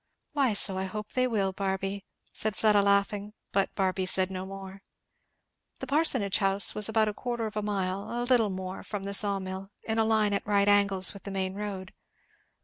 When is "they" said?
1.11-1.27